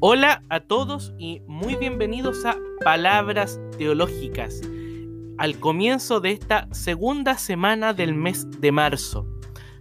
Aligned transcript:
Hola 0.00 0.44
a 0.48 0.60
todos 0.60 1.12
y 1.18 1.42
muy 1.48 1.74
bienvenidos 1.74 2.44
a 2.44 2.56
Palabras 2.84 3.60
Teológicas, 3.78 4.62
al 5.38 5.58
comienzo 5.58 6.20
de 6.20 6.30
esta 6.30 6.68
segunda 6.72 7.36
semana 7.36 7.92
del 7.92 8.14
mes 8.14 8.48
de 8.60 8.70
marzo. 8.70 9.26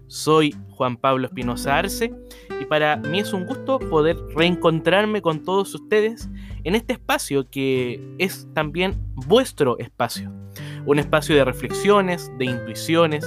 Soy 0.08 0.55
Juan 0.72 0.98
Pablo 0.98 1.27
Espinosa 1.27 1.77
Arce 1.77 2.12
y 2.59 2.66
para 2.66 2.95
mí 2.95 3.20
es 3.20 3.32
un 3.32 3.45
gusto 3.45 3.77
poder 3.77 4.18
reencontrarme 4.36 5.22
con 5.22 5.44
todos 5.44 5.76
ustedes 5.76 6.27
en 6.63 6.73
este 6.73 6.94
espacio 6.94 7.48
que 7.52 8.02
es 8.18 8.48
también 8.55 8.95
vuestro 9.13 9.77
espacio. 9.77 10.34
Un 10.88 10.98
espacio 10.98 11.36
de 11.36 11.45
reflexiones, 11.45 12.31
de 12.40 12.45
intuiciones, 12.45 13.23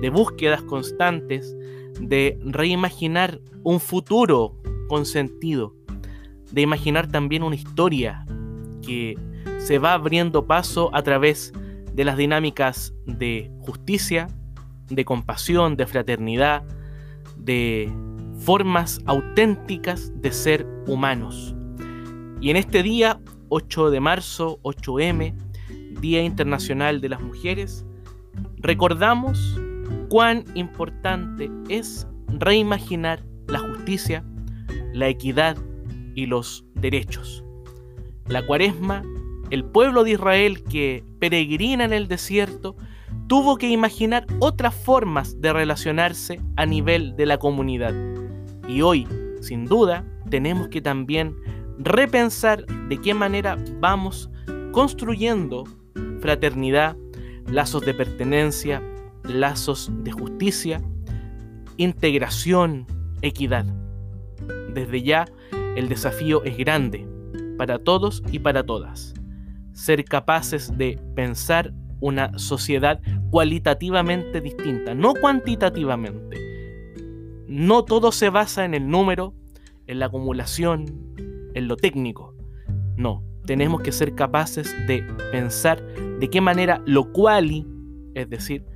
de 0.00 0.08
búsquedas 0.08 0.62
constantes, 0.62 1.54
de 2.00 2.38
reimaginar 2.40 3.38
un 3.64 3.80
futuro 3.80 4.56
con 4.88 5.04
sentido 5.04 5.74
de 6.52 6.60
imaginar 6.60 7.08
también 7.08 7.42
una 7.42 7.56
historia 7.56 8.24
que 8.82 9.16
se 9.58 9.78
va 9.78 9.94
abriendo 9.94 10.46
paso 10.46 10.90
a 10.94 11.02
través 11.02 11.52
de 11.94 12.04
las 12.04 12.16
dinámicas 12.16 12.94
de 13.06 13.50
justicia, 13.60 14.28
de 14.88 15.04
compasión, 15.04 15.76
de 15.76 15.86
fraternidad, 15.86 16.62
de 17.36 17.90
formas 18.38 19.00
auténticas 19.06 20.12
de 20.20 20.32
ser 20.32 20.66
humanos. 20.86 21.54
Y 22.40 22.50
en 22.50 22.56
este 22.56 22.82
día, 22.82 23.20
8 23.48 23.90
de 23.90 24.00
marzo, 24.00 24.58
8M, 24.62 25.34
Día 26.00 26.22
Internacional 26.22 27.00
de 27.00 27.08
las 27.08 27.20
Mujeres, 27.20 27.86
recordamos 28.56 29.60
cuán 30.08 30.44
importante 30.54 31.50
es 31.68 32.06
reimaginar 32.28 33.22
la 33.46 33.60
justicia, 33.60 34.24
la 34.92 35.08
equidad 35.08 35.56
y 36.14 36.26
los 36.26 36.64
derechos. 36.74 37.44
La 38.28 38.46
cuaresma, 38.46 39.02
el 39.50 39.64
pueblo 39.64 40.04
de 40.04 40.12
Israel 40.12 40.62
que 40.64 41.04
peregrina 41.18 41.84
en 41.84 41.92
el 41.92 42.08
desierto, 42.08 42.76
tuvo 43.26 43.56
que 43.56 43.68
imaginar 43.68 44.26
otras 44.40 44.74
formas 44.74 45.40
de 45.40 45.52
relacionarse 45.52 46.40
a 46.56 46.66
nivel 46.66 47.16
de 47.16 47.26
la 47.26 47.38
comunidad. 47.38 47.94
Y 48.68 48.82
hoy, 48.82 49.06
sin 49.40 49.66
duda, 49.66 50.04
tenemos 50.30 50.68
que 50.68 50.80
también 50.80 51.36
repensar 51.78 52.64
de 52.88 53.00
qué 53.00 53.14
manera 53.14 53.58
vamos 53.80 54.30
construyendo 54.72 55.64
fraternidad, 56.20 56.96
lazos 57.46 57.84
de 57.84 57.94
pertenencia, 57.94 58.82
lazos 59.24 59.90
de 60.02 60.12
justicia, 60.12 60.80
integración, 61.76 62.86
equidad. 63.22 63.66
Desde 64.72 65.02
ya 65.02 65.26
el 65.76 65.88
desafío 65.88 66.44
es 66.44 66.56
grande 66.56 67.06
para 67.56 67.78
todos 67.78 68.22
y 68.30 68.38
para 68.40 68.64
todas. 68.64 69.14
Ser 69.72 70.04
capaces 70.04 70.76
de 70.76 70.98
pensar 71.14 71.72
una 72.00 72.38
sociedad 72.38 73.00
cualitativamente 73.30 74.40
distinta, 74.40 74.94
no 74.94 75.14
cuantitativamente. 75.14 76.36
No 77.46 77.84
todo 77.84 78.12
se 78.12 78.28
basa 78.28 78.64
en 78.64 78.74
el 78.74 78.88
número, 78.88 79.34
en 79.86 79.98
la 79.98 80.06
acumulación, 80.06 80.84
en 81.54 81.68
lo 81.68 81.76
técnico. 81.76 82.34
No, 82.96 83.22
tenemos 83.46 83.80
que 83.80 83.92
ser 83.92 84.14
capaces 84.14 84.74
de 84.86 85.02
pensar 85.30 85.82
de 86.18 86.28
qué 86.28 86.40
manera 86.40 86.82
lo 86.84 87.12
quali, 87.12 87.66
es 88.14 88.28
decir, 88.28 88.66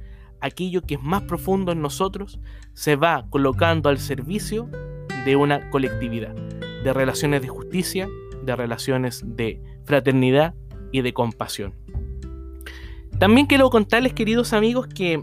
aquello 0.41 0.83
que 0.83 0.95
es 0.95 1.03
más 1.03 1.23
profundo 1.23 1.73
en 1.73 1.83
nosotros, 1.83 2.41
se 2.73 2.97
va 2.97 3.27
colocando 3.29 3.89
al 3.89 3.99
servicio 3.99 4.71
de 5.25 5.37
una 5.37 5.69
colectividad 5.71 6.35
de 6.87 6.93
relaciones 6.93 7.43
de 7.43 7.49
justicia, 7.49 8.09
de 8.45 8.55
relaciones 8.55 9.25
de 9.27 9.61
fraternidad 9.87 10.55
y 10.93 11.01
de 11.01 11.13
compasión. 11.13 11.75
También 13.19 13.49
quiero 13.49 13.71
contarles, 13.71 14.13
queridos 14.13 14.53
amigos, 14.53 14.87
que 14.87 15.21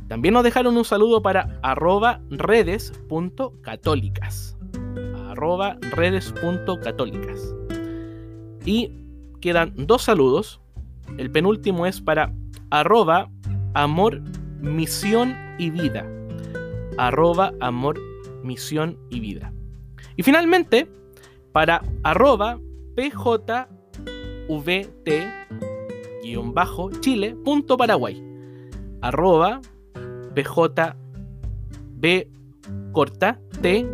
También 0.10 0.34
nos 0.34 0.44
dejaron 0.44 0.76
un 0.76 0.84
saludo 0.84 1.22
para 1.22 1.58
arroba 1.64 2.20
redes.católicas. 2.32 4.58
Arroba 5.30 5.78
redes.católicas. 5.92 7.56
Y 8.66 8.92
quedan 9.40 9.74
dos 9.78 10.02
saludos. 10.02 10.60
El 11.18 11.32
penúltimo 11.32 11.86
es 11.86 12.02
para 12.02 12.34
arroba 12.72 13.30
amor 13.74 14.22
misión 14.62 15.36
y 15.58 15.70
vida. 15.70 16.06
Arroba 16.98 17.54
amor, 17.60 18.00
misión 18.44 18.98
y 19.10 19.20
vida. 19.20 19.54
Y 20.16 20.24
finalmente, 20.24 20.90
para 21.52 21.82
arroba 22.04 22.60
pjvt 22.96 23.68
chile 27.02 27.36
punto 27.44 27.78
paraguay. 27.78 28.24
Arroba 29.02 29.62
pjb 30.36 32.28
corta 32.92 33.40
t 33.62 33.86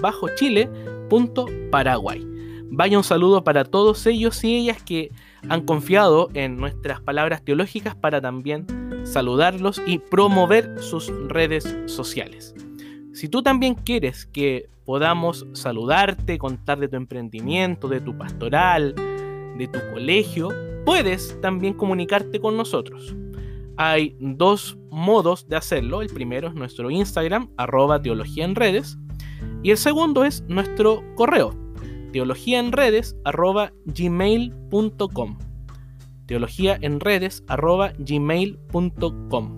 bajo 0.00 0.28
chile 0.36 0.70
punto 1.08 1.46
paraguay. 1.70 2.24
Vaya 2.70 2.96
un 2.98 3.04
saludo 3.04 3.44
para 3.44 3.64
todos 3.64 4.06
ellos 4.06 4.42
y 4.44 4.56
ellas 4.56 4.82
que 4.82 5.10
han 5.48 5.62
confiado 5.62 6.30
en 6.34 6.56
nuestras 6.56 7.00
palabras 7.00 7.44
teológicas 7.44 7.94
para 7.94 8.20
también 8.20 8.66
saludarlos 9.04 9.80
y 9.86 9.98
promover 9.98 10.82
sus 10.82 11.12
redes 11.28 11.76
sociales. 11.86 12.54
Si 13.12 13.28
tú 13.28 13.42
también 13.42 13.74
quieres 13.74 14.26
que 14.26 14.68
podamos 14.84 15.46
saludarte, 15.52 16.38
contar 16.38 16.78
de 16.78 16.88
tu 16.88 16.96
emprendimiento, 16.96 17.88
de 17.88 18.00
tu 18.00 18.16
pastoral, 18.16 18.94
de 19.56 19.68
tu 19.68 19.78
colegio, 19.92 20.50
puedes 20.84 21.40
también 21.40 21.74
comunicarte 21.74 22.40
con 22.40 22.56
nosotros. 22.56 23.14
Hay 23.76 24.16
dos 24.20 24.76
modos 24.90 25.48
de 25.48 25.56
hacerlo. 25.56 26.02
El 26.02 26.08
primero 26.08 26.48
es 26.48 26.54
nuestro 26.54 26.90
Instagram, 26.90 27.50
arroba 27.56 28.00
teología 28.00 28.44
en 28.44 28.54
redes. 28.54 28.98
Y 29.62 29.70
el 29.70 29.78
segundo 29.78 30.24
es 30.24 30.42
nuestro 30.48 31.02
correo, 31.16 31.54
teología 32.12 32.58
en 32.58 32.72
redes, 32.72 33.16
arroba 33.24 33.72
gmail.com 33.86 35.38
teología 36.26 36.78
en 36.80 37.00
redes 37.00 37.44
gmail.com. 37.98 39.56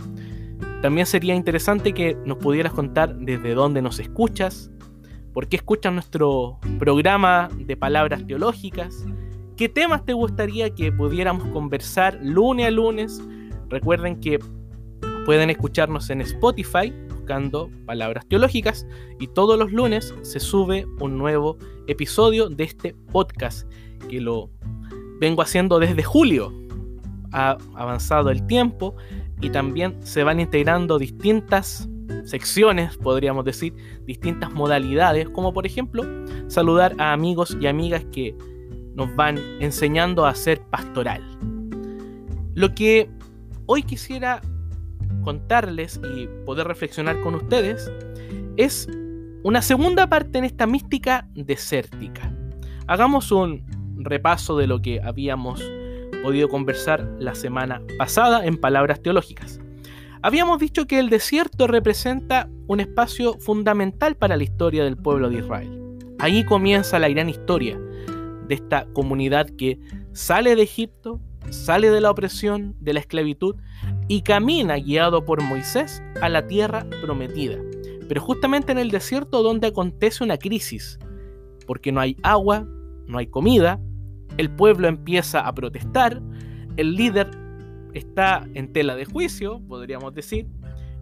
También 0.82 1.06
sería 1.06 1.34
interesante 1.34 1.92
que 1.92 2.16
nos 2.24 2.38
pudieras 2.38 2.72
contar 2.72 3.16
desde 3.16 3.54
dónde 3.54 3.82
nos 3.82 3.98
escuchas, 3.98 4.70
por 5.32 5.48
qué 5.48 5.56
escuchas 5.56 5.92
nuestro 5.92 6.58
programa 6.78 7.48
de 7.56 7.76
palabras 7.76 8.26
teológicas, 8.26 9.04
qué 9.56 9.68
temas 9.68 10.04
te 10.04 10.12
gustaría 10.12 10.74
que 10.74 10.92
pudiéramos 10.92 11.48
conversar 11.48 12.18
lunes 12.22 12.66
a 12.66 12.70
lunes. 12.70 13.22
Recuerden 13.68 14.20
que 14.20 14.38
pueden 15.24 15.50
escucharnos 15.50 16.08
en 16.10 16.20
Spotify 16.20 16.92
buscando 17.08 17.68
palabras 17.86 18.24
teológicas 18.28 18.86
y 19.18 19.26
todos 19.26 19.58
los 19.58 19.72
lunes 19.72 20.14
se 20.22 20.38
sube 20.38 20.86
un 21.00 21.18
nuevo 21.18 21.56
episodio 21.88 22.48
de 22.48 22.62
este 22.62 22.94
podcast 23.10 23.68
que 24.08 24.20
lo 24.20 24.50
vengo 25.20 25.42
haciendo 25.42 25.78
desde 25.78 26.02
julio. 26.02 26.52
Ha 27.32 27.58
avanzado 27.74 28.30
el 28.30 28.46
tiempo 28.46 28.96
y 29.40 29.50
también 29.50 29.96
se 30.02 30.24
van 30.24 30.40
integrando 30.40 30.98
distintas 30.98 31.88
secciones, 32.24 32.96
podríamos 32.96 33.44
decir, 33.44 33.74
distintas 34.04 34.52
modalidades, 34.52 35.28
como 35.28 35.52
por 35.52 35.66
ejemplo 35.66 36.04
saludar 36.48 36.94
a 36.98 37.12
amigos 37.12 37.56
y 37.60 37.66
amigas 37.66 38.04
que 38.12 38.34
nos 38.94 39.14
van 39.14 39.38
enseñando 39.60 40.26
a 40.26 40.34
ser 40.34 40.60
pastoral. 40.62 41.22
Lo 42.54 42.74
que 42.74 43.10
hoy 43.66 43.82
quisiera 43.82 44.40
contarles 45.22 46.00
y 46.16 46.28
poder 46.44 46.66
reflexionar 46.66 47.20
con 47.20 47.34
ustedes 47.34 47.90
es 48.56 48.88
una 49.42 49.60
segunda 49.60 50.08
parte 50.08 50.38
en 50.38 50.44
esta 50.44 50.66
mística 50.66 51.28
desértica. 51.34 52.32
Hagamos 52.86 53.30
un 53.30 53.64
repaso 53.96 54.56
de 54.56 54.66
lo 54.66 54.80
que 54.80 55.00
habíamos 55.02 55.62
podido 56.22 56.48
conversar 56.48 57.08
la 57.18 57.34
semana 57.34 57.82
pasada 57.98 58.46
en 58.46 58.56
palabras 58.56 59.00
teológicas. 59.00 59.60
Habíamos 60.22 60.58
dicho 60.58 60.86
que 60.86 60.98
el 60.98 61.08
desierto 61.08 61.66
representa 61.66 62.48
un 62.66 62.80
espacio 62.80 63.34
fundamental 63.38 64.16
para 64.16 64.36
la 64.36 64.42
historia 64.42 64.84
del 64.84 64.96
pueblo 64.96 65.30
de 65.30 65.38
Israel. 65.38 65.98
Ahí 66.18 66.44
comienza 66.44 66.98
la 66.98 67.08
gran 67.08 67.28
historia 67.28 67.78
de 68.48 68.54
esta 68.54 68.86
comunidad 68.92 69.48
que 69.50 69.78
sale 70.12 70.56
de 70.56 70.62
Egipto, 70.62 71.20
sale 71.50 71.90
de 71.90 72.00
la 72.00 72.10
opresión, 72.10 72.74
de 72.80 72.94
la 72.94 73.00
esclavitud 73.00 73.56
y 74.08 74.22
camina 74.22 74.76
guiado 74.76 75.24
por 75.24 75.42
Moisés 75.42 76.02
a 76.20 76.28
la 76.28 76.46
tierra 76.46 76.86
prometida. 77.02 77.58
Pero 78.08 78.20
justamente 78.20 78.72
en 78.72 78.78
el 78.78 78.90
desierto 78.90 79.42
donde 79.42 79.68
acontece 79.68 80.24
una 80.24 80.38
crisis, 80.38 80.98
porque 81.66 81.92
no 81.92 82.00
hay 82.00 82.16
agua, 82.22 82.66
no 83.06 83.18
hay 83.18 83.26
comida, 83.26 83.80
el 84.38 84.50
pueblo 84.50 84.88
empieza 84.88 85.40
a 85.40 85.54
protestar, 85.54 86.20
el 86.76 86.94
líder 86.94 87.30
está 87.94 88.46
en 88.54 88.72
tela 88.72 88.94
de 88.96 89.04
juicio, 89.04 89.60
podríamos 89.66 90.14
decir, 90.14 90.46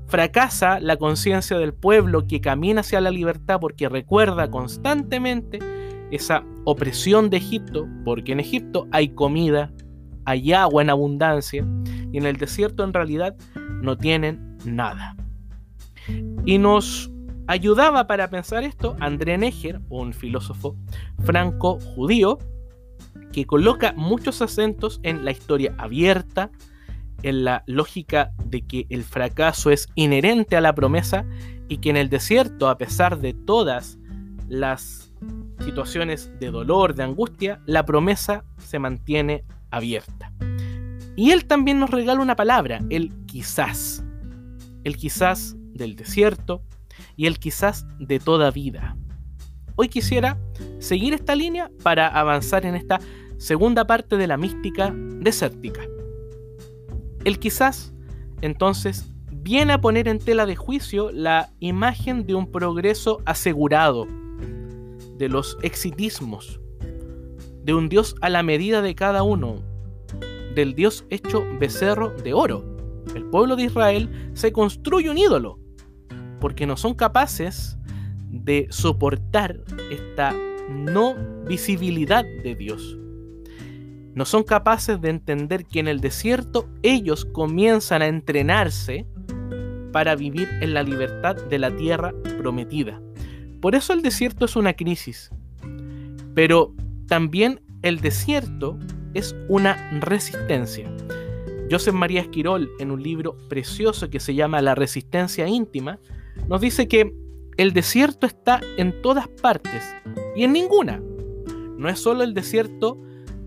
fracasa 0.06 0.80
la 0.80 0.96
conciencia 0.96 1.58
del 1.58 1.74
pueblo 1.74 2.26
que 2.26 2.40
camina 2.40 2.82
hacia 2.82 3.00
la 3.00 3.10
libertad 3.10 3.58
porque 3.60 3.88
recuerda 3.88 4.50
constantemente 4.50 5.58
esa 6.10 6.44
opresión 6.64 7.30
de 7.30 7.38
Egipto, 7.38 7.88
porque 8.04 8.32
en 8.32 8.40
Egipto 8.40 8.86
hay 8.92 9.08
comida, 9.08 9.72
hay 10.24 10.52
agua 10.52 10.82
en 10.82 10.90
abundancia, 10.90 11.66
y 12.12 12.18
en 12.18 12.26
el 12.26 12.36
desierto 12.36 12.84
en 12.84 12.92
realidad 12.92 13.34
no 13.82 13.96
tienen 13.96 14.56
nada. 14.64 15.16
Y 16.44 16.58
nos 16.58 17.10
ayudaba 17.46 18.06
para 18.06 18.30
pensar 18.30 18.62
esto 18.62 18.96
André 19.00 19.36
Neger, 19.36 19.80
un 19.88 20.12
filósofo 20.12 20.76
franco-judío, 21.24 22.38
que 23.34 23.46
coloca 23.46 23.92
muchos 23.96 24.40
acentos 24.42 25.00
en 25.02 25.24
la 25.24 25.32
historia 25.32 25.74
abierta, 25.76 26.52
en 27.24 27.42
la 27.42 27.64
lógica 27.66 28.30
de 28.44 28.62
que 28.62 28.86
el 28.90 29.02
fracaso 29.02 29.72
es 29.72 29.88
inherente 29.96 30.56
a 30.56 30.60
la 30.60 30.72
promesa 30.72 31.26
y 31.68 31.78
que 31.78 31.90
en 31.90 31.96
el 31.96 32.10
desierto, 32.10 32.68
a 32.68 32.78
pesar 32.78 33.18
de 33.18 33.34
todas 33.34 33.98
las 34.48 35.12
situaciones 35.64 36.30
de 36.38 36.52
dolor, 36.52 36.94
de 36.94 37.02
angustia, 37.02 37.60
la 37.66 37.84
promesa 37.84 38.44
se 38.58 38.78
mantiene 38.78 39.42
abierta. 39.72 40.32
Y 41.16 41.32
él 41.32 41.46
también 41.46 41.80
nos 41.80 41.90
regala 41.90 42.20
una 42.20 42.36
palabra, 42.36 42.82
el 42.88 43.12
quizás. 43.26 44.04
El 44.84 44.96
quizás 44.96 45.56
del 45.72 45.96
desierto 45.96 46.62
y 47.16 47.26
el 47.26 47.40
quizás 47.40 47.84
de 47.98 48.20
toda 48.20 48.52
vida. 48.52 48.96
Hoy 49.74 49.88
quisiera 49.88 50.38
seguir 50.78 51.14
esta 51.14 51.34
línea 51.34 51.68
para 51.82 52.06
avanzar 52.06 52.64
en 52.64 52.76
esta 52.76 53.00
segunda 53.44 53.86
parte 53.86 54.16
de 54.16 54.26
la 54.26 54.38
mística 54.38 54.90
desértica. 55.20 55.82
El 57.24 57.38
quizás, 57.38 57.92
entonces, 58.40 59.06
viene 59.30 59.74
a 59.74 59.82
poner 59.82 60.08
en 60.08 60.18
tela 60.18 60.46
de 60.46 60.56
juicio 60.56 61.10
la 61.12 61.50
imagen 61.60 62.26
de 62.26 62.34
un 62.34 62.50
progreso 62.50 63.20
asegurado, 63.26 64.06
de 65.18 65.28
los 65.28 65.58
exitismos, 65.60 66.58
de 67.62 67.74
un 67.74 67.90
Dios 67.90 68.16
a 68.22 68.30
la 68.30 68.42
medida 68.42 68.80
de 68.80 68.94
cada 68.94 69.22
uno, 69.22 69.56
del 70.54 70.74
Dios 70.74 71.04
hecho 71.10 71.44
becerro 71.60 72.12
de 72.12 72.32
oro. 72.32 72.64
El 73.14 73.26
pueblo 73.26 73.56
de 73.56 73.64
Israel 73.64 74.30
se 74.32 74.52
construye 74.52 75.10
un 75.10 75.18
ídolo, 75.18 75.58
porque 76.40 76.66
no 76.66 76.78
son 76.78 76.94
capaces 76.94 77.76
de 78.30 78.68
soportar 78.70 79.60
esta 79.90 80.34
no 80.70 81.14
visibilidad 81.46 82.24
de 82.42 82.54
Dios 82.54 82.98
no 84.14 84.24
son 84.24 84.44
capaces 84.44 85.00
de 85.00 85.10
entender 85.10 85.64
que 85.64 85.80
en 85.80 85.88
el 85.88 86.00
desierto 86.00 86.68
ellos 86.82 87.24
comienzan 87.24 88.02
a 88.02 88.06
entrenarse 88.06 89.06
para 89.92 90.14
vivir 90.14 90.48
en 90.60 90.74
la 90.74 90.82
libertad 90.82 91.36
de 91.36 91.58
la 91.58 91.74
tierra 91.74 92.12
prometida. 92.38 93.00
Por 93.60 93.74
eso 93.74 93.92
el 93.92 94.02
desierto 94.02 94.44
es 94.44 94.56
una 94.56 94.74
crisis. 94.74 95.30
Pero 96.34 96.74
también 97.06 97.60
el 97.82 98.00
desierto 98.00 98.78
es 99.14 99.34
una 99.48 99.76
resistencia. 100.00 100.90
Joseph 101.70 101.94
María 101.94 102.20
Esquirol, 102.20 102.70
en 102.78 102.90
un 102.90 103.02
libro 103.02 103.36
precioso 103.48 104.10
que 104.10 104.20
se 104.20 104.34
llama 104.34 104.60
La 104.60 104.74
resistencia 104.74 105.48
íntima, 105.48 105.98
nos 106.48 106.60
dice 106.60 106.88
que 106.88 107.14
el 107.56 107.72
desierto 107.72 108.26
está 108.26 108.60
en 108.76 109.00
todas 109.00 109.28
partes 109.28 109.84
y 110.36 110.44
en 110.44 110.52
ninguna. 110.52 111.00
No 111.78 111.88
es 111.88 111.98
solo 111.98 112.22
el 112.22 112.34
desierto 112.34 113.00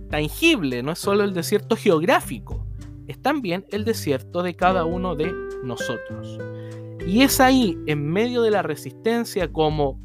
tangible, 0.10 0.84
no 0.84 0.92
es 0.92 1.00
solo 1.00 1.24
el 1.24 1.34
desierto 1.34 1.76
geográfico, 1.76 2.66
es 3.08 3.22
también 3.22 3.66
el 3.70 3.86
desierto 3.86 4.44
de 4.44 4.56
cada 4.56 4.86
uno 4.86 5.16
de 5.16 5.34
nosotros. 5.64 6.40
Y 7.06 7.22
es 7.22 7.40
ahí, 7.40 7.78
en 7.86 8.10
medio 8.10 8.42
de 8.42 8.52
la 8.52 8.62
resistencia, 8.62 9.52
como 9.52 10.00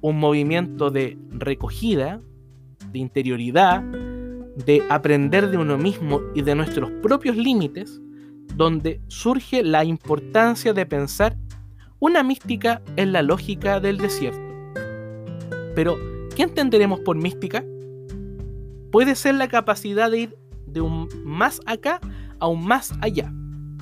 un 0.00 0.18
movimiento 0.18 0.90
de 0.90 1.18
recogida, 1.30 2.20
de 2.92 2.98
interioridad, 2.98 3.82
de 3.82 4.82
aprender 4.88 5.50
de 5.50 5.58
uno 5.58 5.76
mismo 5.76 6.20
y 6.34 6.42
de 6.42 6.54
nuestros 6.54 6.90
propios 7.02 7.36
límites, 7.36 8.00
donde 8.54 9.00
surge 9.08 9.62
la 9.62 9.84
importancia 9.84 10.72
de 10.72 10.86
pensar 10.86 11.36
una 11.98 12.22
mística 12.22 12.82
en 12.96 13.12
la 13.12 13.22
lógica 13.22 13.80
del 13.80 13.98
desierto. 13.98 14.40
Pero, 15.74 15.96
¿qué 16.34 16.42
entenderemos 16.42 17.00
por 17.00 17.16
mística? 17.16 17.62
Puede 18.96 19.14
ser 19.14 19.34
la 19.34 19.46
capacidad 19.46 20.10
de 20.10 20.20
ir 20.20 20.38
de 20.64 20.80
un 20.80 21.06
más 21.22 21.60
acá 21.66 22.00
a 22.38 22.46
un 22.46 22.64
más 22.66 22.94
allá. 23.02 23.30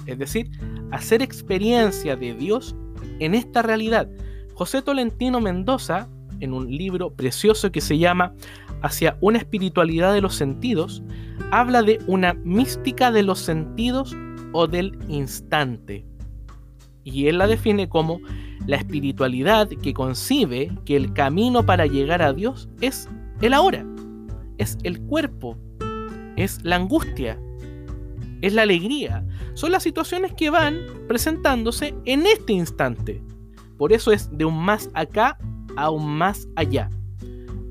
Es 0.06 0.18
decir, 0.18 0.50
hacer 0.90 1.22
experiencia 1.22 2.16
de 2.16 2.34
Dios 2.34 2.74
en 3.20 3.36
esta 3.36 3.62
realidad. 3.62 4.08
José 4.54 4.82
Tolentino 4.82 5.40
Mendoza, 5.40 6.08
en 6.40 6.52
un 6.52 6.68
libro 6.68 7.14
precioso 7.14 7.70
que 7.70 7.80
se 7.80 7.96
llama 7.96 8.34
Hacia 8.82 9.16
una 9.20 9.38
espiritualidad 9.38 10.12
de 10.12 10.20
los 10.20 10.34
sentidos, 10.34 11.00
habla 11.52 11.84
de 11.84 12.00
una 12.08 12.34
mística 12.34 13.12
de 13.12 13.22
los 13.22 13.38
sentidos 13.38 14.16
o 14.50 14.66
del 14.66 14.98
instante. 15.06 16.04
Y 17.04 17.28
él 17.28 17.38
la 17.38 17.46
define 17.46 17.88
como 17.88 18.18
la 18.66 18.78
espiritualidad 18.78 19.68
que 19.68 19.94
concibe 19.94 20.72
que 20.84 20.96
el 20.96 21.12
camino 21.12 21.64
para 21.64 21.86
llegar 21.86 22.20
a 22.20 22.32
Dios 22.32 22.68
es 22.80 23.08
el 23.40 23.54
ahora 23.54 23.86
es 24.58 24.78
el 24.82 25.00
cuerpo, 25.00 25.56
es 26.36 26.64
la 26.64 26.76
angustia, 26.76 27.38
es 28.40 28.52
la 28.52 28.62
alegría. 28.62 29.24
Son 29.54 29.72
las 29.72 29.82
situaciones 29.82 30.34
que 30.34 30.50
van 30.50 30.78
presentándose 31.08 31.94
en 32.04 32.26
este 32.26 32.52
instante. 32.52 33.22
Por 33.78 33.92
eso 33.92 34.12
es 34.12 34.28
de 34.36 34.44
un 34.44 34.62
más 34.62 34.90
acá 34.94 35.38
a 35.76 35.90
un 35.90 36.16
más 36.16 36.48
allá. 36.56 36.90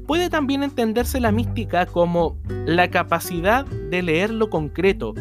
Puede 0.08 0.30
también 0.30 0.64
entenderse 0.64 1.20
la 1.20 1.32
mística 1.32 1.86
como 1.86 2.38
la 2.66 2.90
capacidad 2.90 3.66
de 3.66 4.02
leer 4.02 4.32
lo 4.32 4.50
concreto, 4.50 5.14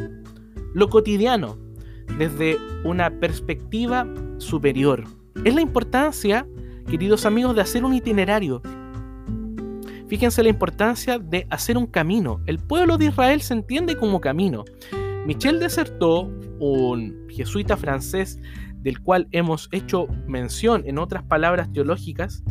lo 0.74 0.88
cotidiano, 0.88 1.56
desde 2.18 2.56
una 2.84 3.10
perspectiva 3.10 4.06
superior. 4.38 5.04
Es 5.44 5.54
la 5.54 5.60
importancia, 5.60 6.46
queridos 6.88 7.26
amigos, 7.26 7.54
de 7.54 7.62
hacer 7.62 7.84
un 7.84 7.94
itinerario, 7.94 8.60
Fíjense 10.12 10.42
la 10.42 10.50
importancia 10.50 11.18
de 11.18 11.46
hacer 11.48 11.78
un 11.78 11.86
camino. 11.86 12.42
El 12.44 12.58
pueblo 12.58 12.98
de 12.98 13.06
Israel 13.06 13.40
se 13.40 13.54
entiende 13.54 13.96
como 13.96 14.20
camino. 14.20 14.62
Michel 15.26 15.58
Desertot, 15.58 16.28
un 16.58 17.26
jesuita 17.30 17.78
francés 17.78 18.38
del 18.82 19.00
cual 19.00 19.26
hemos 19.30 19.70
hecho 19.72 20.08
mención 20.26 20.82
en 20.84 20.98
otras 20.98 21.22
palabras 21.22 21.72
teológicas, 21.72 22.42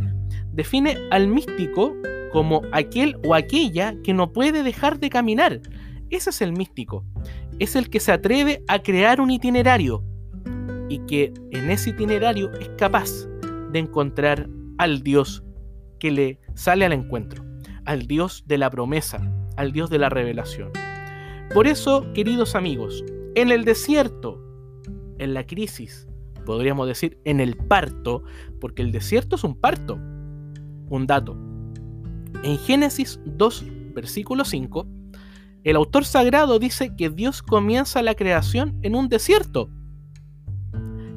define 0.51 0.98
al 1.12 1.27
místico 1.27 1.96
como 2.34 2.63
aquel 2.72 3.20
o 3.27 3.36
aquella 3.36 3.94
que 4.03 4.15
no 4.15 4.34
puede 4.34 4.63
dejar 4.63 5.00
de 5.00 5.12
caminar. 5.12 5.62
Ese 6.10 6.32
es 6.32 6.41
el 6.41 6.53
místico. 6.53 7.06
Es 7.60 7.75
el 7.75 7.91
que 7.91 8.00
se 8.00 8.12
atreve 8.12 8.63
a 8.70 8.80
crear 8.80 9.22
un 9.22 9.30
itinerario 9.30 10.03
y 10.89 10.98
que 11.06 11.32
en 11.51 11.70
ese 11.70 11.91
itinerario 11.91 12.51
es 12.53 12.70
capaz 12.70 13.27
de 13.72 13.77
encontrar 13.77 14.50
al 14.80 15.03
Dios 15.03 15.44
que 16.00 16.10
le 16.10 16.39
sale 16.56 16.86
al 16.86 16.94
encuentro, 16.94 17.50
al 17.91 18.07
Dios 18.07 18.45
de 18.48 18.57
la 18.57 18.69
promesa, 18.69 19.19
al 19.57 19.74
Dios 19.74 19.89
de 19.89 20.00
la 20.00 20.07
revelación. 20.07 20.71
Por 21.53 21.67
eso, 21.67 22.07
queridos 22.13 22.55
amigos, 22.55 23.03
en 23.36 23.51
el 23.51 23.65
desierto, 23.65 24.41
en 25.17 25.33
la 25.33 25.45
crisis, 25.45 26.07
podríamos 26.45 26.88
decir 26.88 27.19
en 27.25 27.41
el 27.41 27.57
parto, 27.57 28.24
porque 28.62 28.81
el 28.81 28.93
desierto 28.93 29.36
es 29.36 29.43
un 29.43 29.60
parto. 29.60 29.95
Un 30.88 31.05
dato. 31.05 31.33
En 32.45 32.57
Génesis 32.60 33.19
2, 33.25 33.65
versículo 33.93 34.45
5, 34.45 34.88
el 35.65 35.75
autor 35.75 36.05
sagrado 36.05 36.60
dice 36.60 36.95
que 36.95 37.10
Dios 37.10 37.43
comienza 37.43 38.01
la 38.01 38.15
creación 38.15 38.79
en 38.83 38.95
un 38.95 39.10
desierto. 39.10 39.69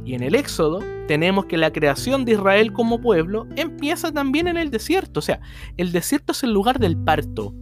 Y 0.05 0.15
en 0.15 0.25
el 0.25 0.35
Éxodo 0.35 0.81
tenemos 1.07 1.47
que 1.47 1.57
la 1.57 1.73
creación 1.73 2.25
de 2.25 2.33
Israel 2.33 2.73
como 2.73 3.01
pueblo 3.01 3.47
empieza 3.57 4.13
también 4.13 4.49
en 4.49 4.57
el 4.57 4.71
desierto. 4.71 5.21
O 5.21 5.23
sea, 5.23 5.41
el 5.77 5.93
desierto 5.93 6.33
es 6.33 6.43
el 6.43 6.53
lugar 6.53 6.79
del 6.79 6.97
parto. 6.97 7.55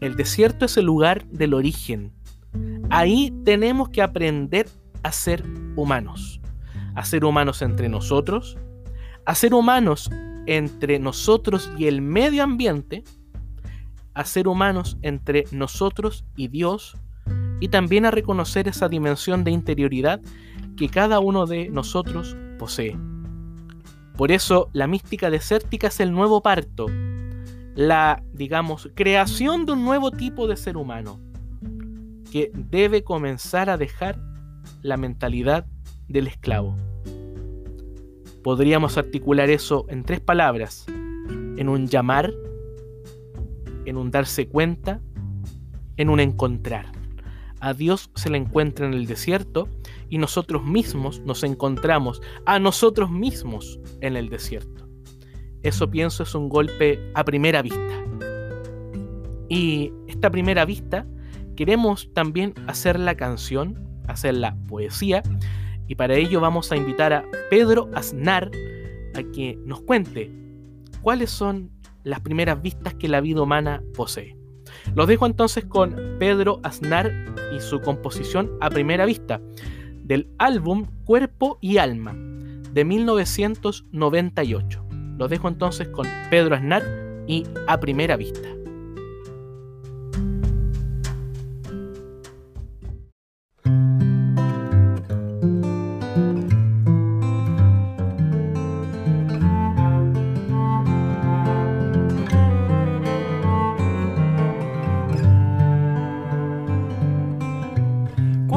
El 0.00 0.16
desierto 0.16 0.64
es 0.64 0.76
el 0.76 0.86
lugar 0.86 1.26
del 1.26 1.54
origen. 1.54 2.12
Ahí 2.88 3.32
tenemos 3.44 3.88
que 3.90 4.02
aprender 4.02 4.68
a 5.02 5.12
ser 5.12 5.44
humanos. 5.76 6.40
A 6.94 7.04
ser 7.04 7.24
humanos 7.24 7.62
entre 7.62 7.88
nosotros, 7.88 8.58
a 9.24 9.34
ser 9.34 9.54
humanos 9.54 10.10
entre 10.46 10.98
nosotros 10.98 11.70
y 11.78 11.86
el 11.86 12.02
medio 12.02 12.42
ambiente, 12.42 13.04
a 14.14 14.24
ser 14.24 14.48
humanos 14.48 14.98
entre 15.02 15.44
nosotros 15.52 16.24
y 16.36 16.48
Dios, 16.48 16.96
y 17.60 17.68
también 17.68 18.06
a 18.06 18.10
reconocer 18.10 18.66
esa 18.66 18.88
dimensión 18.88 19.44
de 19.44 19.50
interioridad 19.52 20.20
que 20.80 20.88
cada 20.88 21.20
uno 21.20 21.44
de 21.44 21.68
nosotros 21.68 22.34
posee. 22.58 22.96
Por 24.16 24.32
eso 24.32 24.70
la 24.72 24.86
mística 24.86 25.28
desértica 25.28 25.88
es 25.88 26.00
el 26.00 26.10
nuevo 26.10 26.40
parto, 26.40 26.86
la, 27.74 28.22
digamos, 28.32 28.88
creación 28.94 29.66
de 29.66 29.72
un 29.72 29.84
nuevo 29.84 30.10
tipo 30.10 30.48
de 30.48 30.56
ser 30.56 30.78
humano, 30.78 31.20
que 32.32 32.50
debe 32.54 33.04
comenzar 33.04 33.68
a 33.68 33.76
dejar 33.76 34.18
la 34.80 34.96
mentalidad 34.96 35.66
del 36.08 36.28
esclavo. 36.28 36.74
Podríamos 38.42 38.96
articular 38.96 39.50
eso 39.50 39.84
en 39.90 40.02
tres 40.02 40.20
palabras, 40.20 40.86
en 40.88 41.68
un 41.68 41.88
llamar, 41.88 42.32
en 43.84 43.98
un 43.98 44.10
darse 44.10 44.48
cuenta, 44.48 45.02
en 45.98 46.08
un 46.08 46.20
encontrar. 46.20 46.86
A 47.60 47.74
Dios 47.74 48.10
se 48.14 48.30
le 48.30 48.38
encuentra 48.38 48.86
en 48.86 48.94
el 48.94 49.04
desierto 49.04 49.68
y 50.10 50.18
nosotros 50.18 50.64
mismos 50.64 51.20
nos 51.20 51.42
encontramos 51.44 52.20
a 52.44 52.58
nosotros 52.58 53.10
mismos 53.10 53.80
en 54.00 54.16
el 54.16 54.28
desierto. 54.28 54.88
Eso 55.62 55.90
pienso 55.90 56.24
es 56.24 56.34
un 56.34 56.48
golpe 56.48 56.98
a 57.14 57.24
primera 57.24 57.62
vista. 57.62 58.04
Y 59.48 59.92
esta 60.08 60.30
primera 60.30 60.64
vista 60.64 61.06
queremos 61.56 62.10
también 62.12 62.54
hacer 62.66 62.98
la 62.98 63.14
canción, 63.14 63.78
hacer 64.08 64.34
la 64.34 64.56
poesía 64.68 65.22
y 65.86 65.94
para 65.94 66.14
ello 66.14 66.40
vamos 66.40 66.70
a 66.72 66.76
invitar 66.76 67.12
a 67.12 67.24
Pedro 67.50 67.88
Aznar 67.94 68.50
a 69.14 69.22
que 69.32 69.58
nos 69.64 69.82
cuente 69.82 70.30
cuáles 71.02 71.30
son 71.30 71.70
las 72.04 72.20
primeras 72.20 72.62
vistas 72.62 72.94
que 72.94 73.08
la 73.08 73.20
vida 73.20 73.42
humana 73.42 73.82
posee. 73.94 74.36
Los 74.94 75.08
dejo 75.08 75.26
entonces 75.26 75.64
con 75.64 75.96
Pedro 76.18 76.60
Aznar 76.62 77.12
y 77.54 77.60
su 77.60 77.80
composición 77.80 78.50
a 78.60 78.70
primera 78.70 79.04
vista 79.04 79.40
del 80.10 80.28
álbum 80.38 80.86
Cuerpo 81.04 81.58
y 81.60 81.78
Alma 81.78 82.16
de 82.72 82.84
1998. 82.84 84.84
Los 85.16 85.30
dejo 85.30 85.46
entonces 85.46 85.86
con 85.86 86.04
Pedro 86.30 86.56
Aznar 86.56 86.82
y 87.28 87.44
a 87.68 87.78
primera 87.78 88.16
vista. 88.16 88.48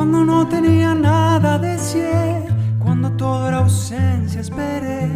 cuando 0.04 0.26
no 0.26 0.46
tenía 0.46 0.94
nada 0.94 1.58
de 1.58 1.70
deseé, 1.70 2.46
cuando 2.78 3.10
todo 3.12 3.48
era 3.48 3.60
ausencia 3.60 4.42
esperé, 4.42 5.10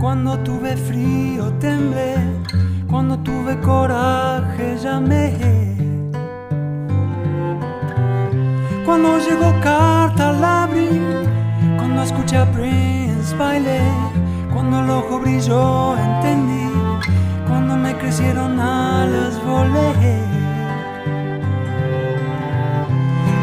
cuando 0.00 0.38
tuve 0.38 0.78
frío 0.78 1.52
temblé, 1.60 2.14
cuando 2.88 3.18
tuve 3.18 3.60
coraje 3.60 4.78
llamé. 4.82 5.36
Cuando 8.86 9.18
llegó 9.18 9.52
carta 9.60 10.32
la 10.32 10.62
abrí, 10.62 11.02
cuando 11.76 12.02
escuché 12.02 12.38
a 12.38 12.50
Prince 12.50 13.36
bailé, 13.36 13.82
cuando 14.54 14.80
el 14.80 14.88
ojo 14.88 15.20
brilló 15.20 15.98
entendí, 15.98 16.70
cuando 17.46 17.76
me 17.76 17.94
crecieron 17.98 18.58
alas 18.58 19.34
volé. 19.44 20.33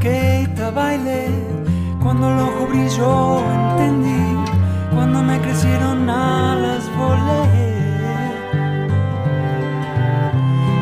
que 0.00 0.48
te 0.54 0.70
bailé, 0.70 1.28
cuando 2.02 2.30
el 2.32 2.38
ojo 2.40 2.66
brilló 2.68 3.40
entendí, 3.52 4.36
cuando 4.94 5.22
me 5.22 5.40
crecieron 5.40 6.08
alas 6.08 6.84
volé. 6.96 7.42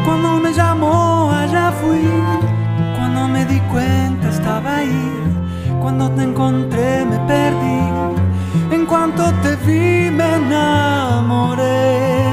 Cuando 0.05 0.41
me 0.41 0.53
llamó 0.53 1.31
allá 1.33 1.73
fui, 1.81 2.09
cuando 2.97 3.29
me 3.29 3.45
di 3.45 3.61
cuenta 3.73 4.29
estaba 4.29 4.77
ahí, 4.77 5.13
cuando 5.81 6.11
te 6.11 6.23
encontré 6.23 7.05
me 7.05 7.19
perdí, 7.27 7.81
en 8.77 8.87
cuanto 8.87 9.25
te 9.43 9.57
vi 9.67 10.11
me 10.11 10.37
enamoré. 10.37 12.27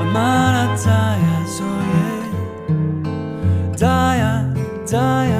Amar 0.00 0.54
a 0.54 0.66
Daya, 3.80 4.52
Daya. 4.90 5.39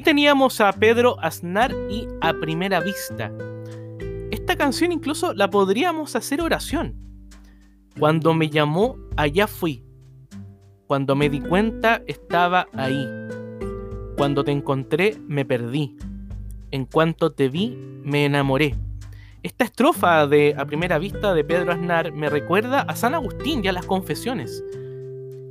teníamos 0.00 0.60
a 0.60 0.72
Pedro 0.72 1.16
Aznar 1.20 1.74
y 1.90 2.06
a 2.20 2.32
primera 2.34 2.78
vista. 2.78 3.32
Esta 4.30 4.54
canción 4.54 4.92
incluso 4.92 5.34
la 5.34 5.50
podríamos 5.50 6.14
hacer 6.14 6.40
oración. 6.40 6.94
Cuando 7.98 8.32
me 8.32 8.48
llamó, 8.48 8.96
allá 9.16 9.48
fui. 9.48 9.84
Cuando 10.86 11.16
me 11.16 11.28
di 11.28 11.40
cuenta, 11.40 12.00
estaba 12.06 12.68
ahí. 12.74 13.08
Cuando 14.16 14.44
te 14.44 14.52
encontré, 14.52 15.18
me 15.26 15.44
perdí. 15.44 15.96
En 16.70 16.84
cuanto 16.84 17.30
te 17.32 17.48
vi, 17.48 17.76
me 18.04 18.24
enamoré. 18.24 18.76
Esta 19.42 19.64
estrofa 19.64 20.28
de 20.28 20.54
A 20.56 20.64
primera 20.64 20.98
vista 20.98 21.34
de 21.34 21.42
Pedro 21.42 21.72
Aznar 21.72 22.12
me 22.12 22.30
recuerda 22.30 22.82
a 22.82 22.94
San 22.94 23.16
Agustín 23.16 23.64
y 23.64 23.68
a 23.68 23.72
las 23.72 23.86
confesiones. 23.86 24.62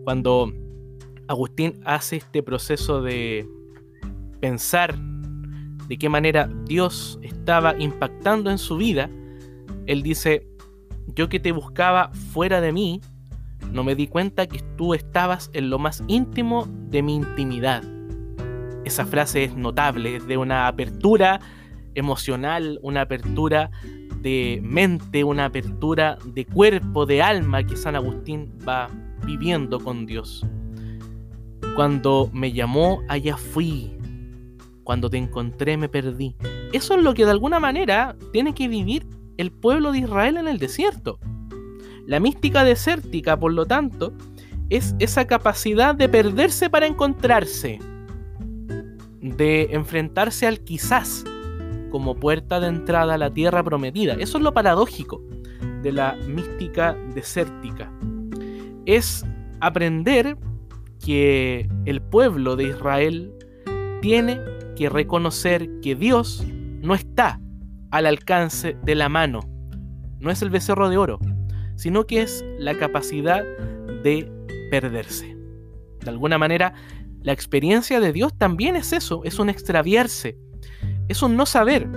Cuando 0.05 0.53
Agustín 1.27 1.81
hace 1.83 2.15
este 2.15 2.41
proceso 2.41 3.01
de 3.01 3.45
pensar 4.41 4.97
de 5.87 5.97
qué 5.97 6.09
manera 6.09 6.49
Dios 6.65 7.19
estaba 7.21 7.75
impactando 7.79 8.49
en 8.49 8.57
su 8.57 8.77
vida, 8.77 9.09
él 9.85 10.03
dice, 10.03 10.47
yo 11.15 11.29
que 11.29 11.39
te 11.39 11.51
buscaba 11.51 12.11
fuera 12.33 12.61
de 12.61 12.71
mí, 12.71 13.01
no 13.71 13.83
me 13.83 13.95
di 13.95 14.07
cuenta 14.07 14.47
que 14.47 14.59
tú 14.77 14.93
estabas 14.93 15.49
en 15.53 15.69
lo 15.69 15.79
más 15.79 16.03
íntimo 16.07 16.67
de 16.89 17.01
mi 17.01 17.15
intimidad. 17.15 17.83
Esa 18.83 19.05
frase 19.05 19.43
es 19.43 19.55
notable, 19.55 20.17
es 20.17 20.27
de 20.27 20.37
una 20.37 20.67
apertura 20.67 21.39
emocional, 21.93 22.79
una 22.81 23.01
apertura 23.01 23.69
de 24.21 24.59
mente, 24.63 25.23
una 25.23 25.45
apertura 25.45 26.17
de 26.25 26.45
cuerpo, 26.45 27.05
de 27.05 27.21
alma 27.21 27.63
que 27.63 27.75
San 27.75 27.95
Agustín 27.95 28.53
va 28.67 28.89
viviendo 29.25 29.79
con 29.79 30.05
Dios. 30.05 30.45
Cuando 31.75 32.29
me 32.33 32.51
llamó, 32.51 33.01
allá 33.07 33.37
fui, 33.37 33.97
cuando 34.91 35.09
te 35.09 35.15
encontré 35.15 35.77
me 35.77 35.87
perdí. 35.87 36.35
Eso 36.73 36.95
es 36.95 37.01
lo 37.01 37.13
que 37.13 37.23
de 37.23 37.31
alguna 37.31 37.61
manera 37.61 38.17
tiene 38.33 38.53
que 38.53 38.67
vivir 38.67 39.07
el 39.37 39.49
pueblo 39.49 39.93
de 39.93 39.99
Israel 39.99 40.35
en 40.35 40.49
el 40.49 40.57
desierto. 40.57 41.17
La 42.07 42.19
mística 42.19 42.65
desértica, 42.65 43.39
por 43.39 43.53
lo 43.53 43.65
tanto, 43.65 44.11
es 44.69 44.93
esa 44.99 45.27
capacidad 45.27 45.95
de 45.95 46.09
perderse 46.09 46.69
para 46.69 46.87
encontrarse, 46.87 47.79
de 49.21 49.69
enfrentarse 49.71 50.45
al 50.45 50.59
quizás 50.59 51.23
como 51.89 52.17
puerta 52.17 52.59
de 52.59 52.67
entrada 52.67 53.13
a 53.13 53.17
la 53.17 53.31
tierra 53.31 53.63
prometida. 53.63 54.15
Eso 54.15 54.39
es 54.39 54.43
lo 54.43 54.53
paradójico 54.53 55.23
de 55.83 55.93
la 55.93 56.17
mística 56.27 56.97
desértica. 57.15 57.89
Es 58.85 59.25
aprender 59.61 60.35
que 60.99 61.69
el 61.85 62.01
pueblo 62.01 62.57
de 62.57 62.65
Israel 62.65 63.31
tiene 64.01 64.51
que 64.75 64.89
reconocer 64.89 65.69
que 65.81 65.95
Dios 65.95 66.43
no 66.81 66.93
está 66.93 67.39
al 67.91 68.05
alcance 68.05 68.77
de 68.83 68.95
la 68.95 69.09
mano. 69.09 69.41
No 70.19 70.31
es 70.31 70.41
el 70.41 70.49
becerro 70.49 70.89
de 70.89 70.97
oro, 70.97 71.19
sino 71.75 72.05
que 72.05 72.21
es 72.21 72.45
la 72.57 72.77
capacidad 72.77 73.43
de 74.03 74.31
perderse. 74.69 75.35
De 75.99 76.09
alguna 76.09 76.37
manera, 76.37 76.73
la 77.21 77.33
experiencia 77.33 77.99
de 77.99 78.11
Dios 78.13 78.35
también 78.37 78.75
es 78.75 78.93
eso, 78.93 79.21
es 79.23 79.37
un 79.39 79.49
extraviarse, 79.49 80.37
es 81.07 81.21
un 81.21 81.35
no 81.35 81.45
saber. 81.45 81.87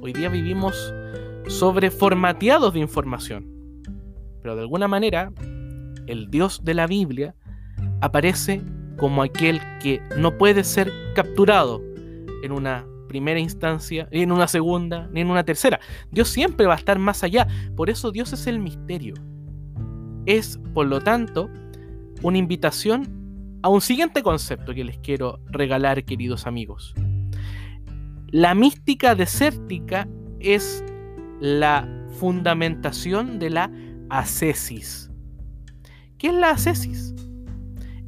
Hoy 0.00 0.12
día 0.12 0.28
vivimos 0.28 0.94
sobreformateados 1.48 2.72
de 2.72 2.80
información, 2.80 3.46
pero 4.42 4.54
de 4.54 4.62
alguna 4.62 4.88
manera, 4.88 5.32
el 6.06 6.30
Dios 6.30 6.64
de 6.64 6.74
la 6.74 6.86
Biblia 6.86 7.34
aparece 8.00 8.62
como 8.96 9.22
aquel 9.22 9.60
que 9.80 10.00
no 10.16 10.38
puede 10.38 10.64
ser 10.64 10.92
capturado, 11.14 11.82
en 12.46 12.52
una 12.52 12.86
primera 13.06 13.38
instancia, 13.38 14.08
ni 14.10 14.22
en 14.22 14.32
una 14.32 14.48
segunda, 14.48 15.08
ni 15.12 15.20
en 15.20 15.30
una 15.30 15.44
tercera. 15.44 15.80
Dios 16.10 16.28
siempre 16.28 16.66
va 16.66 16.74
a 16.74 16.76
estar 16.76 16.98
más 16.98 17.22
allá. 17.22 17.46
Por 17.76 17.90
eso 17.90 18.10
Dios 18.10 18.32
es 18.32 18.46
el 18.46 18.58
misterio. 18.58 19.14
Es, 20.26 20.58
por 20.74 20.86
lo 20.86 21.00
tanto, 21.00 21.50
una 22.22 22.38
invitación 22.38 23.58
a 23.62 23.68
un 23.68 23.80
siguiente 23.80 24.22
concepto 24.22 24.74
que 24.74 24.84
les 24.84 24.98
quiero 24.98 25.40
regalar, 25.46 26.04
queridos 26.04 26.46
amigos. 26.46 26.94
La 28.28 28.54
mística 28.54 29.14
desértica 29.14 30.08
es 30.40 30.84
la 31.40 31.88
fundamentación 32.18 33.38
de 33.38 33.50
la 33.50 33.70
ascesis. 34.10 35.10
¿Qué 36.18 36.28
es 36.28 36.34
la 36.34 36.50
ascesis? 36.50 37.14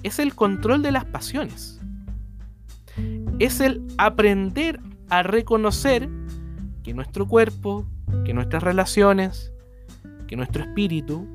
Es 0.02 0.18
el 0.18 0.34
control 0.34 0.82
de 0.82 0.92
las 0.92 1.04
pasiones 1.04 1.77
es 3.38 3.60
el 3.60 3.82
aprender 3.98 4.80
a 5.10 5.22
reconocer 5.22 6.08
que 6.82 6.92
nuestro 6.92 7.26
cuerpo, 7.26 7.86
que 8.24 8.34
nuestras 8.34 8.62
relaciones, 8.62 9.52
que 10.26 10.36
nuestro 10.36 10.64
espíritu, 10.64 11.26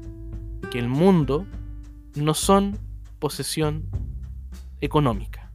que 0.69 0.79
el 0.79 0.89
mundo 0.89 1.45
no 2.15 2.33
son 2.33 2.77
posesión 3.19 3.85
económica. 4.81 5.51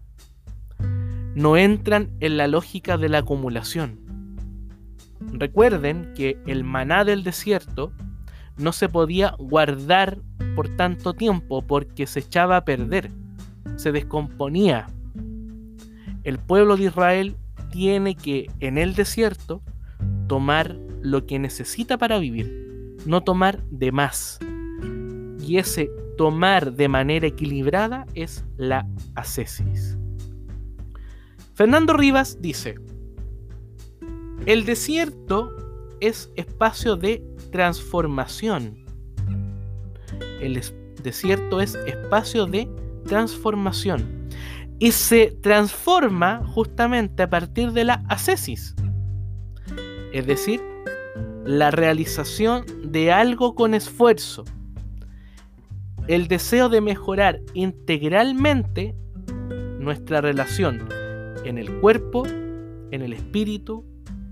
No 1.35 1.57
entran 1.57 2.11
en 2.21 2.37
la 2.37 2.47
lógica 2.47 2.97
de 2.97 3.09
la 3.09 3.19
acumulación. 3.19 4.01
Recuerden 5.33 6.13
que 6.15 6.39
el 6.47 6.65
maná 6.65 7.05
del 7.05 7.25
desierto 7.25 7.93
no 8.57 8.73
se 8.73 8.89
podía 8.89 9.35
guardar 9.39 10.19
por 10.57 10.69
tanto 10.77 11.13
tiempo 11.13 11.63
porque 11.63 12.07
se 12.07 12.21
echaba 12.21 12.57
a 12.57 12.65
perder, 12.65 13.11
se 13.77 13.93
descomponía 13.93 14.87
el 16.29 16.39
pueblo 16.39 16.77
de 16.77 16.85
Israel 16.85 17.37
tiene 17.71 18.15
que 18.15 18.51
en 18.61 18.77
el 18.77 18.95
desierto 18.95 19.63
tomar 20.27 20.79
lo 21.01 21.25
que 21.25 21.39
necesita 21.39 21.97
para 21.97 22.19
vivir, 22.19 22.99
no 23.07 23.23
tomar 23.23 23.65
de 23.71 23.93
más. 23.93 24.39
Y 25.41 25.57
ese 25.57 25.91
tomar 26.19 26.75
de 26.75 26.87
manera 26.87 27.27
equilibrada 27.27 28.05
es 28.13 28.45
la 28.59 28.87
ascesis. 29.15 29.97
Fernando 31.55 31.95
Rivas 31.95 32.43
dice, 32.43 32.75
el 34.45 34.67
desierto 34.67 35.51
es 36.01 36.31
espacio 36.37 36.97
de 36.97 37.25
transformación. 37.51 38.85
El 40.43 40.61
desierto 41.03 41.63
es 41.63 41.75
espacio 41.87 42.45
de 42.45 42.69
transformación 43.07 44.19
y 44.79 44.93
se 44.93 45.33
transforma 45.43 46.43
justamente 46.47 47.23
a 47.23 47.31
partir 47.31 47.73
de 47.73 47.85
la 47.85 48.05
ascesis, 48.09 48.75
es 50.13 50.27
decir, 50.27 50.61
la 51.45 51.71
realización 51.71 52.65
de 52.85 53.13
algo 53.13 53.55
con 53.55 53.75
esfuerzo, 53.75 54.45
el 56.07 56.29
deseo 56.29 56.69
de 56.69 56.81
mejorar 56.81 57.41
integralmente 57.55 58.95
nuestra 59.79 60.21
relación 60.21 60.89
en 61.45 61.59
el 61.59 61.81
cuerpo, 61.81 62.27
en 62.27 63.03
el 63.03 63.13
espíritu 63.13 63.85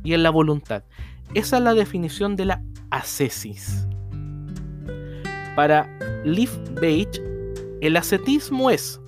y 0.04 0.14
en 0.14 0.22
la 0.22 0.30
voluntad. 0.30 0.84
Esa 1.34 1.58
es 1.58 1.62
la 1.62 1.74
definición 1.74 2.36
de 2.36 2.44
la 2.46 2.62
ascesis. 2.90 3.86
Para 5.54 5.88
Leaf 6.24 6.56
Beige, 6.80 7.22
el 7.80 7.96
ascetismo 7.96 8.70
es, 8.70 9.00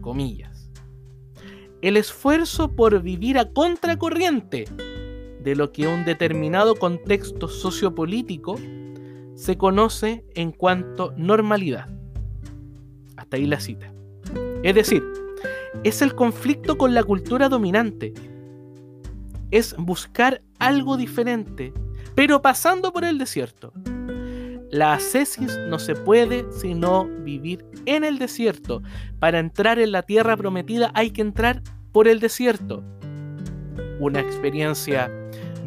comillas, 0.00 0.45
el 1.86 1.96
esfuerzo 1.96 2.72
por 2.74 3.00
vivir 3.00 3.38
a 3.38 3.52
contracorriente 3.52 4.64
de 5.40 5.54
lo 5.54 5.70
que 5.70 5.86
un 5.86 6.04
determinado 6.04 6.74
contexto 6.74 7.46
sociopolítico 7.46 8.56
se 9.36 9.56
conoce 9.56 10.24
en 10.34 10.50
cuanto 10.50 11.14
normalidad. 11.16 11.88
Hasta 13.16 13.36
ahí 13.36 13.46
la 13.46 13.60
cita. 13.60 13.92
Es 14.64 14.74
decir, 14.74 15.04
es 15.84 16.02
el 16.02 16.16
conflicto 16.16 16.76
con 16.76 16.92
la 16.92 17.04
cultura 17.04 17.48
dominante. 17.48 18.12
Es 19.52 19.76
buscar 19.78 20.42
algo 20.58 20.96
diferente, 20.96 21.72
pero 22.16 22.42
pasando 22.42 22.92
por 22.92 23.04
el 23.04 23.16
desierto. 23.16 23.72
La 24.72 24.94
ascesis 24.94 25.56
no 25.68 25.78
se 25.78 25.94
puede 25.94 26.44
sino 26.50 27.04
vivir 27.04 27.64
en 27.86 28.02
el 28.02 28.18
desierto. 28.18 28.82
Para 29.20 29.38
entrar 29.38 29.78
en 29.78 29.92
la 29.92 30.02
tierra 30.02 30.36
prometida 30.36 30.90
hay 30.92 31.12
que 31.12 31.22
entrar 31.22 31.62
por 31.96 32.08
el 32.08 32.20
desierto. 32.20 32.84
Una 34.00 34.20
experiencia 34.20 35.10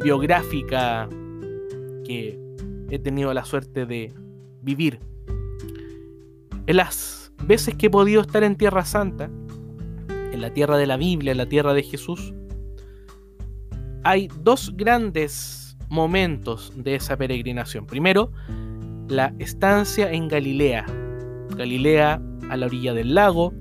biográfica 0.00 1.08
que 2.04 2.38
he 2.88 3.00
tenido 3.00 3.34
la 3.34 3.44
suerte 3.44 3.84
de 3.84 4.14
vivir. 4.62 5.00
En 6.68 6.76
las 6.76 7.32
veces 7.48 7.74
que 7.74 7.86
he 7.86 7.90
podido 7.90 8.20
estar 8.20 8.44
en 8.44 8.54
Tierra 8.54 8.84
Santa, 8.84 9.28
en 10.08 10.40
la 10.40 10.54
tierra 10.54 10.76
de 10.76 10.86
la 10.86 10.96
Biblia, 10.96 11.32
en 11.32 11.38
la 11.38 11.46
tierra 11.46 11.74
de 11.74 11.82
Jesús, 11.82 12.32
hay 14.04 14.28
dos 14.40 14.72
grandes 14.76 15.76
momentos 15.88 16.72
de 16.76 16.94
esa 16.94 17.16
peregrinación. 17.16 17.86
Primero, 17.86 18.30
la 19.08 19.34
estancia 19.40 20.12
en 20.12 20.28
Galilea. 20.28 20.86
Galilea 21.56 22.22
a 22.50 22.56
la 22.56 22.66
orilla 22.66 22.94
del 22.94 23.16
lago. 23.16 23.52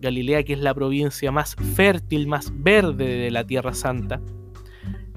Galilea 0.00 0.42
que 0.44 0.52
es 0.52 0.60
la 0.60 0.74
provincia 0.74 1.32
más 1.32 1.56
fértil, 1.74 2.26
más 2.26 2.52
verde 2.54 3.04
de 3.04 3.30
la 3.30 3.46
Tierra 3.46 3.74
Santa. 3.74 4.20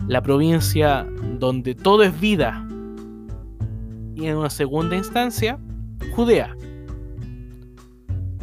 La 0.08 0.22
provincia 0.22 1.08
donde 1.40 1.76
todo 1.76 2.04
es 2.04 2.20
vida. 2.20 2.66
Y 4.16 4.28
en 4.28 4.38
una 4.38 4.50
segunda 4.50 4.96
instancia, 4.96 5.60
Judea. 6.16 6.56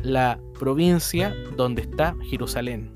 La 0.03 0.39
provincia 0.59 1.35
donde 1.57 1.83
está 1.83 2.15
Jerusalén. 2.31 2.93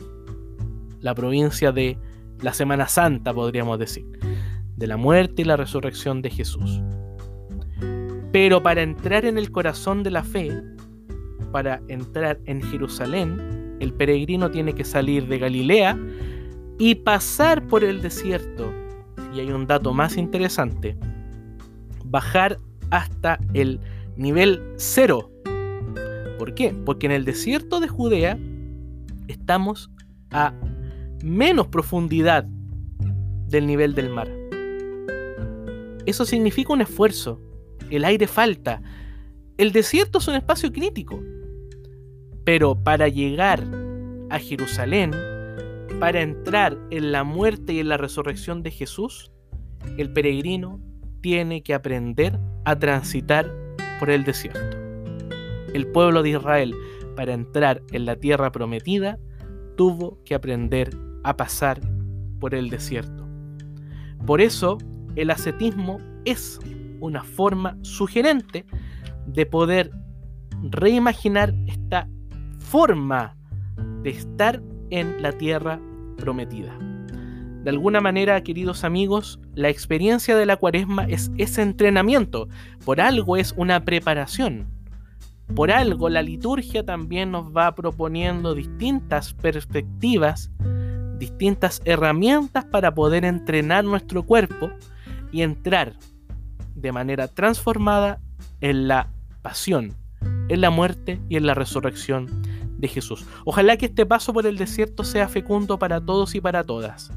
La 1.00 1.14
provincia 1.14 1.72
de 1.72 1.98
la 2.40 2.52
Semana 2.52 2.88
Santa, 2.88 3.34
podríamos 3.34 3.78
decir, 3.78 4.06
de 4.76 4.86
la 4.86 4.96
muerte 4.96 5.42
y 5.42 5.44
la 5.44 5.56
resurrección 5.56 6.22
de 6.22 6.30
Jesús. 6.30 6.80
Pero 8.32 8.62
para 8.62 8.82
entrar 8.82 9.24
en 9.24 9.38
el 9.38 9.50
corazón 9.50 10.02
de 10.02 10.10
la 10.10 10.22
fe, 10.22 10.62
para 11.50 11.80
entrar 11.88 12.38
en 12.46 12.62
Jerusalén, 12.62 13.76
el 13.80 13.92
peregrino 13.92 14.50
tiene 14.50 14.74
que 14.74 14.84
salir 14.84 15.26
de 15.26 15.38
Galilea 15.38 15.98
y 16.78 16.96
pasar 16.96 17.66
por 17.66 17.84
el 17.84 18.02
desierto. 18.02 18.72
Y 19.34 19.40
hay 19.40 19.50
un 19.50 19.66
dato 19.66 19.92
más 19.92 20.16
interesante, 20.16 20.96
bajar 22.04 22.58
hasta 22.90 23.38
el 23.54 23.80
nivel 24.16 24.62
cero. 24.76 25.30
¿Por 26.38 26.54
qué? 26.54 26.74
Porque 26.84 27.06
en 27.06 27.12
el 27.12 27.24
desierto 27.24 27.80
de 27.80 27.88
Judea 27.88 28.38
estamos 29.28 29.90
a 30.30 30.54
menos 31.22 31.68
profundidad 31.68 32.44
del 33.46 33.66
nivel 33.66 33.94
del 33.94 34.10
mar. 34.10 34.28
Eso 36.06 36.24
significa 36.24 36.72
un 36.72 36.80
esfuerzo. 36.80 37.40
El 37.90 38.04
aire 38.04 38.26
falta. 38.26 38.80
El 39.58 39.72
desierto 39.72 40.18
es 40.18 40.28
un 40.28 40.36
espacio 40.36 40.72
crítico. 40.72 41.20
Pero 42.52 42.74
para 42.74 43.06
llegar 43.06 43.64
a 44.28 44.40
Jerusalén, 44.40 45.12
para 46.00 46.20
entrar 46.20 46.76
en 46.90 47.12
la 47.12 47.22
muerte 47.22 47.74
y 47.74 47.78
en 47.78 47.88
la 47.88 47.96
resurrección 47.96 48.64
de 48.64 48.72
Jesús, 48.72 49.30
el 49.98 50.12
peregrino 50.12 50.80
tiene 51.20 51.62
que 51.62 51.74
aprender 51.74 52.40
a 52.64 52.76
transitar 52.76 53.54
por 54.00 54.10
el 54.10 54.24
desierto. 54.24 54.76
El 55.74 55.86
pueblo 55.92 56.24
de 56.24 56.30
Israel, 56.30 56.74
para 57.14 57.34
entrar 57.34 57.82
en 57.92 58.04
la 58.04 58.16
tierra 58.16 58.50
prometida, 58.50 59.16
tuvo 59.76 60.18
que 60.24 60.34
aprender 60.34 60.90
a 61.22 61.36
pasar 61.36 61.80
por 62.40 62.56
el 62.56 62.68
desierto. 62.68 63.28
Por 64.26 64.40
eso, 64.40 64.78
el 65.14 65.30
ascetismo 65.30 66.00
es 66.24 66.58
una 66.98 67.22
forma 67.22 67.78
sugerente 67.82 68.66
de 69.24 69.46
poder 69.46 69.92
reimaginar 70.64 71.54
esta 71.68 72.08
forma 72.70 73.34
de 74.04 74.10
estar 74.10 74.62
en 74.90 75.20
la 75.20 75.32
tierra 75.32 75.80
prometida. 76.16 76.72
De 77.64 77.70
alguna 77.70 78.00
manera, 78.00 78.40
queridos 78.44 78.84
amigos, 78.84 79.40
la 79.54 79.68
experiencia 79.68 80.36
de 80.36 80.46
la 80.46 80.56
cuaresma 80.56 81.04
es 81.04 81.32
ese 81.36 81.62
entrenamiento. 81.62 82.48
Por 82.84 83.00
algo 83.00 83.36
es 83.36 83.52
una 83.56 83.84
preparación. 83.84 84.68
Por 85.56 85.72
algo 85.72 86.08
la 86.08 86.22
liturgia 86.22 86.84
también 86.84 87.32
nos 87.32 87.54
va 87.54 87.74
proponiendo 87.74 88.54
distintas 88.54 89.34
perspectivas 89.34 90.52
distintas 91.18 91.82
herramientas 91.84 92.64
para 92.64 92.94
poder 92.94 93.26
entrenar 93.26 93.84
nuestro 93.84 94.22
cuerpo 94.22 94.70
y 95.30 95.42
entrar 95.42 95.92
de 96.74 96.92
manera 96.92 97.28
transformada 97.28 98.20
en 98.62 98.88
la 98.88 99.10
pasión, 99.42 99.94
en 100.48 100.62
la 100.62 100.70
muerte 100.70 101.20
y 101.28 101.36
en 101.36 101.46
la 101.46 101.52
resurrección 101.52 102.49
de 102.80 102.88
Jesús. 102.88 103.26
Ojalá 103.44 103.76
que 103.76 103.86
este 103.86 104.06
paso 104.06 104.32
por 104.32 104.46
el 104.46 104.56
desierto 104.56 105.04
sea 105.04 105.28
fecundo 105.28 105.78
para 105.78 106.00
todos 106.00 106.34
y 106.34 106.40
para 106.40 106.64
todas. 106.64 107.12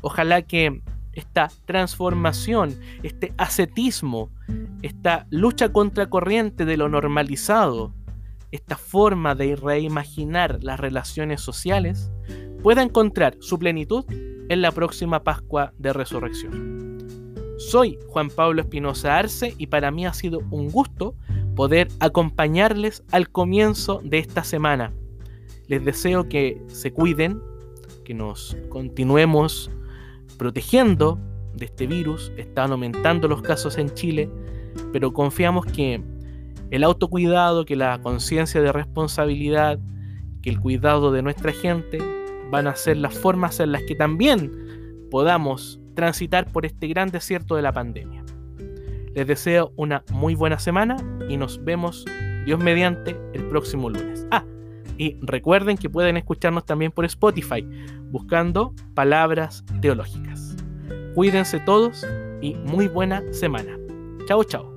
Ojalá 0.00 0.42
que 0.42 0.82
esta 1.12 1.50
transformación, 1.64 2.78
este 3.02 3.32
ascetismo, 3.36 4.30
esta 4.82 5.26
lucha 5.30 5.72
contra 5.72 6.08
corriente 6.08 6.64
de 6.64 6.76
lo 6.76 6.88
normalizado, 6.88 7.92
esta 8.52 8.76
forma 8.76 9.34
de 9.34 9.56
reimaginar 9.56 10.62
las 10.62 10.78
relaciones 10.78 11.40
sociales, 11.40 12.10
pueda 12.62 12.82
encontrar 12.82 13.36
su 13.40 13.58
plenitud 13.58 14.04
en 14.48 14.62
la 14.62 14.72
próxima 14.72 15.24
Pascua 15.24 15.72
de 15.78 15.92
Resurrección. 15.92 16.97
Soy 17.58 17.98
Juan 18.06 18.30
Pablo 18.30 18.62
Espinosa 18.62 19.18
Arce 19.18 19.52
y 19.58 19.66
para 19.66 19.90
mí 19.90 20.06
ha 20.06 20.14
sido 20.14 20.42
un 20.52 20.70
gusto 20.70 21.16
poder 21.56 21.88
acompañarles 21.98 23.02
al 23.10 23.30
comienzo 23.30 24.00
de 24.04 24.18
esta 24.18 24.44
semana. 24.44 24.92
Les 25.66 25.84
deseo 25.84 26.28
que 26.28 26.62
se 26.68 26.92
cuiden, 26.92 27.42
que 28.04 28.14
nos 28.14 28.56
continuemos 28.68 29.72
protegiendo 30.38 31.18
de 31.56 31.64
este 31.64 31.88
virus. 31.88 32.32
Están 32.36 32.70
aumentando 32.70 33.26
los 33.26 33.42
casos 33.42 33.76
en 33.76 33.92
Chile, 33.92 34.30
pero 34.92 35.12
confiamos 35.12 35.66
que 35.66 36.00
el 36.70 36.84
autocuidado, 36.84 37.64
que 37.64 37.74
la 37.74 38.00
conciencia 38.00 38.62
de 38.62 38.70
responsabilidad, 38.70 39.80
que 40.42 40.50
el 40.50 40.60
cuidado 40.60 41.10
de 41.10 41.22
nuestra 41.22 41.52
gente 41.52 41.98
van 42.52 42.68
a 42.68 42.76
ser 42.76 42.98
las 42.98 43.18
formas 43.18 43.58
en 43.58 43.72
las 43.72 43.82
que 43.82 43.96
también 43.96 45.08
podamos 45.10 45.80
transitar 45.98 46.46
por 46.52 46.64
este 46.64 46.86
gran 46.86 47.10
desierto 47.10 47.56
de 47.56 47.62
la 47.62 47.72
pandemia. 47.72 48.24
Les 49.16 49.26
deseo 49.26 49.72
una 49.74 50.04
muy 50.12 50.36
buena 50.36 50.60
semana 50.60 50.96
y 51.28 51.36
nos 51.36 51.64
vemos, 51.64 52.04
Dios 52.46 52.60
mediante, 52.60 53.16
el 53.34 53.48
próximo 53.48 53.90
lunes. 53.90 54.24
Ah, 54.30 54.44
y 54.96 55.16
recuerden 55.22 55.76
que 55.76 55.90
pueden 55.90 56.16
escucharnos 56.16 56.64
también 56.64 56.92
por 56.92 57.04
Spotify, 57.04 57.68
buscando 58.12 58.76
palabras 58.94 59.64
teológicas. 59.80 60.56
Cuídense 61.16 61.58
todos 61.58 62.06
y 62.40 62.54
muy 62.54 62.86
buena 62.86 63.24
semana. 63.32 63.76
Chao, 64.26 64.44
chao. 64.44 64.72